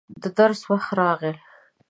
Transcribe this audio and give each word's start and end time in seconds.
د 0.21 0.23
درس 0.37 0.61
وخت 0.71 0.89
راغی. 0.99 1.33